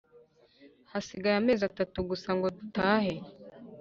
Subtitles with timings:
[0.91, 3.15] hasigaye amezi atatu gusa ngo dutahe